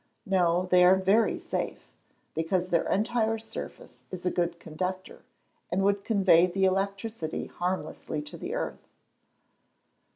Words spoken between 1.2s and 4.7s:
safe, because their entire surface is a good